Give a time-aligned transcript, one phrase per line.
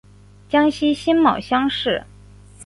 [0.49, 2.03] 江西辛卯乡试。